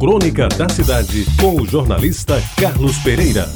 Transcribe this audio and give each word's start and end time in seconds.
Crônica 0.00 0.48
da 0.48 0.66
Cidade, 0.66 1.26
com 1.38 1.60
o 1.60 1.66
jornalista 1.66 2.42
Carlos 2.58 2.96
Pereira. 3.00 3.46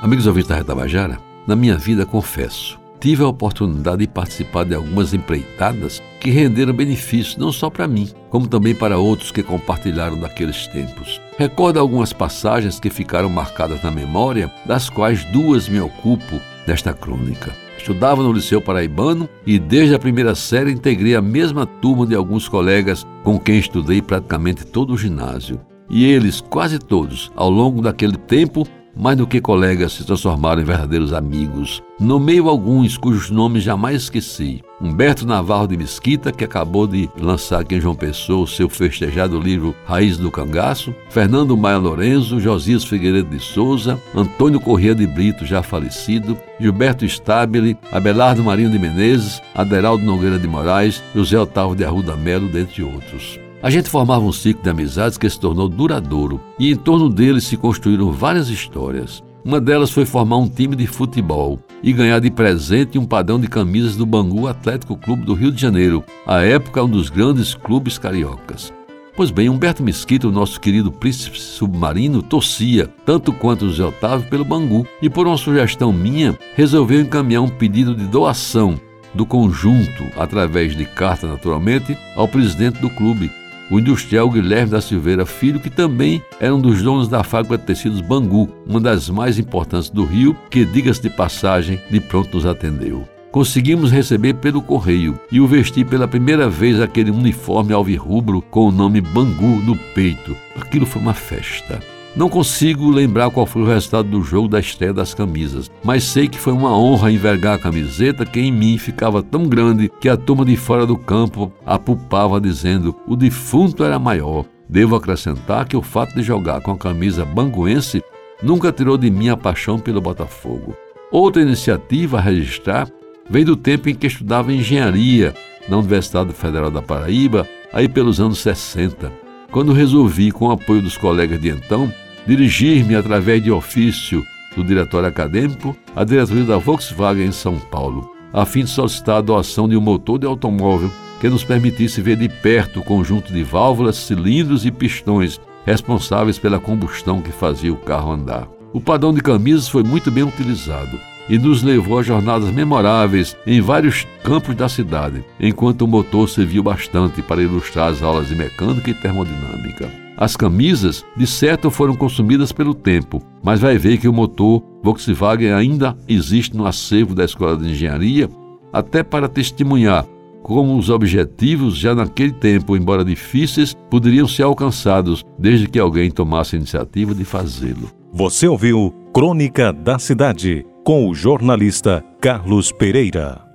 Amigos 0.00 0.26
ouvintes 0.26 0.48
da 0.48 0.56
Retabajara, 0.56 1.18
na 1.46 1.54
minha 1.54 1.76
vida 1.76 2.06
confesso, 2.06 2.80
tive 2.98 3.22
a 3.22 3.28
oportunidade 3.28 3.98
de 3.98 4.06
participar 4.06 4.64
de 4.64 4.74
algumas 4.74 5.12
empreitadas 5.12 6.02
que 6.18 6.30
renderam 6.30 6.72
benefícios 6.72 7.36
não 7.36 7.52
só 7.52 7.68
para 7.68 7.86
mim, 7.86 8.08
como 8.30 8.48
também 8.48 8.74
para 8.74 8.96
outros 8.96 9.30
que 9.30 9.42
compartilharam 9.42 10.18
daqueles 10.18 10.66
tempos. 10.68 11.20
Recordo 11.36 11.78
algumas 11.78 12.10
passagens 12.10 12.80
que 12.80 12.88
ficaram 12.88 13.28
marcadas 13.28 13.82
na 13.82 13.90
memória, 13.90 14.50
das 14.64 14.88
quais 14.88 15.26
duas 15.26 15.68
me 15.68 15.78
ocupo 15.78 16.40
desta 16.66 16.94
crônica. 16.94 17.61
Estudava 17.82 18.22
no 18.22 18.32
Liceu 18.32 18.62
Paraibano 18.62 19.28
e 19.44 19.58
desde 19.58 19.92
a 19.92 19.98
primeira 19.98 20.36
série 20.36 20.70
integrei 20.70 21.16
a 21.16 21.20
mesma 21.20 21.66
turma 21.66 22.06
de 22.06 22.14
alguns 22.14 22.48
colegas 22.48 23.04
com 23.24 23.40
quem 23.40 23.58
estudei 23.58 24.00
praticamente 24.00 24.64
todo 24.64 24.92
o 24.92 24.96
ginásio. 24.96 25.60
E 25.90 26.04
eles, 26.04 26.40
quase 26.40 26.78
todos, 26.78 27.32
ao 27.34 27.50
longo 27.50 27.82
daquele 27.82 28.16
tempo, 28.16 28.64
mais 28.96 29.16
do 29.16 29.26
que 29.26 29.40
colegas, 29.40 29.92
se 29.92 30.04
transformaram 30.04 30.60
em 30.60 30.64
verdadeiros 30.64 31.12
amigos. 31.12 31.82
Nomeio 31.98 32.48
alguns 32.48 32.96
cujos 32.96 33.30
nomes 33.30 33.62
jamais 33.62 34.02
esqueci. 34.02 34.62
Humberto 34.80 35.26
Navarro 35.26 35.68
de 35.68 35.76
Mesquita, 35.76 36.32
que 36.32 36.44
acabou 36.44 36.86
de 36.86 37.08
lançar 37.16 37.60
aqui 37.60 37.76
em 37.76 37.80
João 37.80 37.94
Pessoa 37.94 38.42
o 38.42 38.48
seu 38.48 38.68
festejado 38.68 39.38
livro 39.38 39.74
Raiz 39.86 40.18
do 40.18 40.30
Cangaço, 40.30 40.94
Fernando 41.08 41.56
Maia 41.56 41.78
Lorenzo, 41.78 42.40
Josias 42.40 42.84
Figueiredo 42.84 43.30
de 43.30 43.38
Souza, 43.38 44.00
Antônio 44.14 44.60
Corrêa 44.60 44.94
de 44.94 45.06
Brito, 45.06 45.46
já 45.46 45.62
falecido, 45.62 46.36
Gilberto 46.58 47.04
Stabile, 47.04 47.76
Abelardo 47.92 48.42
Marinho 48.42 48.70
de 48.70 48.78
Menezes, 48.78 49.40
Aderaldo 49.54 50.04
Nogueira 50.04 50.38
de 50.38 50.48
Moraes, 50.48 51.02
José 51.14 51.38
Otávio 51.38 51.76
de 51.76 51.84
Arruda 51.84 52.16
Melo, 52.16 52.48
dentre 52.48 52.82
outros. 52.82 53.38
A 53.62 53.70
gente 53.70 53.88
formava 53.88 54.24
um 54.24 54.32
ciclo 54.32 54.60
de 54.60 54.70
amizades 54.70 55.16
que 55.16 55.30
se 55.30 55.38
tornou 55.38 55.68
duradouro 55.68 56.40
e 56.58 56.72
em 56.72 56.74
torno 56.74 57.08
dele 57.08 57.40
se 57.40 57.56
construíram 57.56 58.10
várias 58.10 58.48
histórias. 58.48 59.22
Uma 59.44 59.60
delas 59.60 59.92
foi 59.92 60.04
formar 60.04 60.38
um 60.38 60.48
time 60.48 60.74
de 60.74 60.84
futebol 60.88 61.60
e 61.80 61.92
ganhar 61.92 62.18
de 62.18 62.28
presente 62.28 62.98
um 62.98 63.06
padrão 63.06 63.38
de 63.38 63.46
camisas 63.46 63.94
do 63.94 64.04
Bangu 64.04 64.48
Atlético 64.48 64.96
Clube 64.96 65.24
do 65.24 65.34
Rio 65.34 65.52
de 65.52 65.60
Janeiro, 65.60 66.02
à 66.26 66.42
época 66.42 66.82
um 66.82 66.88
dos 66.88 67.08
grandes 67.08 67.54
clubes 67.54 67.98
cariocas. 67.98 68.72
Pois 69.14 69.30
bem, 69.30 69.48
Humberto 69.48 69.80
Mesquita, 69.80 70.26
o 70.26 70.32
nosso 70.32 70.60
querido 70.60 70.90
príncipe 70.90 71.40
submarino, 71.40 72.20
torcia, 72.20 72.88
tanto 73.06 73.32
quanto 73.32 73.68
José 73.68 73.84
Otávio, 73.84 74.28
pelo 74.28 74.44
Bangu 74.44 74.84
e, 75.00 75.08
por 75.08 75.28
uma 75.28 75.36
sugestão 75.36 75.92
minha, 75.92 76.36
resolveu 76.56 77.00
encaminhar 77.00 77.42
um 77.42 77.48
pedido 77.48 77.94
de 77.94 78.06
doação 78.06 78.74
do 79.14 79.24
conjunto, 79.24 80.04
através 80.16 80.74
de 80.74 80.84
carta 80.84 81.28
naturalmente, 81.28 81.96
ao 82.16 82.26
presidente 82.26 82.80
do 82.80 82.90
clube, 82.90 83.30
o 83.72 83.80
industrial 83.80 84.28
Guilherme 84.28 84.70
da 84.70 84.82
Silveira 84.82 85.24
Filho, 85.24 85.58
que 85.58 85.70
também 85.70 86.22
era 86.38 86.54
um 86.54 86.60
dos 86.60 86.82
donos 86.82 87.08
da 87.08 87.24
fábrica 87.24 87.56
de 87.56 87.64
tecidos 87.64 88.02
Bangu, 88.02 88.50
uma 88.66 88.78
das 88.78 89.08
mais 89.08 89.38
importantes 89.38 89.88
do 89.88 90.04
Rio, 90.04 90.36
que, 90.50 90.66
diga-se 90.66 91.00
de 91.00 91.08
passagem, 91.08 91.80
de 91.90 91.98
pronto 91.98 92.34
nos 92.34 92.44
atendeu. 92.44 93.08
Conseguimos 93.30 93.90
receber 93.90 94.34
pelo 94.34 94.60
correio 94.60 95.18
e 95.30 95.40
o 95.40 95.46
vesti 95.46 95.86
pela 95.86 96.06
primeira 96.06 96.50
vez 96.50 96.78
aquele 96.78 97.10
uniforme 97.10 97.72
alvirrubro 97.72 98.42
com 98.42 98.68
o 98.68 98.70
nome 98.70 99.00
Bangu 99.00 99.56
no 99.64 99.74
peito. 99.94 100.36
Aquilo 100.54 100.84
foi 100.84 101.00
uma 101.00 101.14
festa. 101.14 101.80
Não 102.14 102.28
consigo 102.28 102.90
lembrar 102.90 103.30
qual 103.30 103.46
foi 103.46 103.62
o 103.62 103.66
resultado 103.66 104.06
do 104.06 104.22
jogo 104.22 104.46
da 104.46 104.60
estreia 104.60 104.92
das 104.92 105.14
camisas, 105.14 105.70
mas 105.82 106.04
sei 106.04 106.28
que 106.28 106.38
foi 106.38 106.52
uma 106.52 106.76
honra 106.76 107.10
envergar 107.10 107.54
a 107.54 107.58
camiseta 107.58 108.26
que 108.26 108.38
em 108.38 108.52
mim 108.52 108.76
ficava 108.76 109.22
tão 109.22 109.44
grande 109.44 109.90
que 109.98 110.10
a 110.10 110.16
turma 110.16 110.44
de 110.44 110.54
fora 110.54 110.84
do 110.84 110.98
campo 110.98 111.50
apupava 111.64 112.38
dizendo: 112.38 112.94
o 113.06 113.16
defunto 113.16 113.82
era 113.82 113.98
maior. 113.98 114.44
Devo 114.68 114.94
acrescentar 114.94 115.66
que 115.66 115.76
o 115.76 115.82
fato 115.82 116.14
de 116.14 116.22
jogar 116.22 116.60
com 116.60 116.72
a 116.72 116.78
camisa 116.78 117.24
banguense 117.24 118.02
nunca 118.42 118.70
tirou 118.70 118.98
de 118.98 119.10
mim 119.10 119.30
a 119.30 119.36
paixão 119.36 119.78
pelo 119.78 120.00
Botafogo. 120.00 120.76
Outra 121.10 121.40
iniciativa 121.40 122.18
a 122.18 122.22
registrar 122.22 122.88
vem 123.28 123.44
do 123.44 123.56
tempo 123.56 123.88
em 123.88 123.94
que 123.94 124.06
estudava 124.06 124.52
engenharia 124.52 125.34
na 125.66 125.78
Universidade 125.78 126.32
Federal 126.34 126.70
da 126.70 126.82
Paraíba, 126.82 127.48
aí 127.72 127.88
pelos 127.88 128.20
anos 128.20 128.38
60, 128.38 129.12
quando 129.50 129.72
resolvi, 129.72 130.30
com 130.30 130.48
o 130.48 130.50
apoio 130.50 130.82
dos 130.82 130.96
colegas 130.96 131.40
de 131.40 131.50
então, 131.50 131.92
dirigir-me 132.26 132.94
através 132.94 133.42
de 133.42 133.50
ofício 133.50 134.24
do 134.56 134.64
diretório 134.64 135.08
acadêmico 135.08 135.76
à 135.94 136.04
diretoria 136.04 136.44
da 136.44 136.58
Volkswagen 136.58 137.26
em 137.26 137.32
São 137.32 137.58
Paulo, 137.58 138.10
a 138.32 138.44
fim 138.44 138.64
de 138.64 138.70
solicitar 138.70 139.16
a 139.16 139.20
doação 139.20 139.68
de 139.68 139.76
um 139.76 139.80
motor 139.80 140.18
de 140.18 140.26
automóvel 140.26 140.90
que 141.20 141.28
nos 141.28 141.44
permitisse 141.44 142.00
ver 142.00 142.16
de 142.16 142.28
perto 142.28 142.80
o 142.80 142.84
conjunto 142.84 143.32
de 143.32 143.42
válvulas, 143.42 143.96
cilindros 143.96 144.66
e 144.66 144.70
pistões 144.70 145.40
responsáveis 145.64 146.38
pela 146.38 146.58
combustão 146.58 147.22
que 147.22 147.30
fazia 147.30 147.72
o 147.72 147.76
carro 147.76 148.12
andar. 148.12 148.48
O 148.72 148.80
padrão 148.80 149.12
de 149.12 149.20
camisas 149.20 149.68
foi 149.68 149.82
muito 149.82 150.10
bem 150.10 150.24
utilizado 150.24 150.98
e 151.28 151.38
nos 151.38 151.62
levou 151.62 151.98
a 151.98 152.02
jornadas 152.02 152.50
memoráveis 152.50 153.36
em 153.46 153.60
vários 153.60 154.06
campos 154.24 154.56
da 154.56 154.68
cidade, 154.68 155.24
enquanto 155.38 155.82
o 155.82 155.88
motor 155.88 156.28
serviu 156.28 156.62
bastante 156.62 157.22
para 157.22 157.42
ilustrar 157.42 157.90
as 157.90 158.02
aulas 158.02 158.28
de 158.28 158.34
mecânica 158.34 158.90
e 158.90 158.94
termodinâmica. 158.94 160.01
As 160.16 160.36
camisas, 160.36 161.04
de 161.16 161.26
certo, 161.26 161.70
foram 161.70 161.96
consumidas 161.96 162.52
pelo 162.52 162.74
tempo, 162.74 163.22
mas 163.42 163.60
vai 163.60 163.78
ver 163.78 163.98
que 163.98 164.08
o 164.08 164.12
motor 164.12 164.62
Volkswagen 164.82 165.52
ainda 165.52 165.96
existe 166.08 166.56
no 166.56 166.66
acervo 166.66 167.14
da 167.14 167.24
Escola 167.24 167.56
de 167.56 167.70
Engenharia, 167.70 168.28
até 168.72 169.02
para 169.02 169.28
testemunhar 169.28 170.06
como 170.42 170.76
os 170.76 170.90
objetivos, 170.90 171.76
já 171.76 171.94
naquele 171.94 172.32
tempo, 172.32 172.76
embora 172.76 173.04
difíceis, 173.04 173.74
poderiam 173.88 174.26
ser 174.26 174.42
alcançados 174.42 175.24
desde 175.38 175.68
que 175.68 175.78
alguém 175.78 176.10
tomasse 176.10 176.56
a 176.56 176.58
iniciativa 176.58 177.14
de 177.14 177.24
fazê-lo. 177.24 177.90
Você 178.12 178.48
ouviu 178.48 178.92
Crônica 179.14 179.72
da 179.72 179.98
Cidade 179.98 180.66
com 180.84 181.08
o 181.08 181.14
jornalista 181.14 182.04
Carlos 182.20 182.72
Pereira. 182.72 183.51